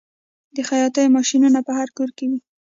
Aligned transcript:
د 0.55 0.57
خیاطۍ 0.69 1.05
ماشینونه 1.15 1.59
په 1.67 1.71
هر 1.79 1.89
کور 1.97 2.09
کې 2.17 2.25
وي 2.29 2.39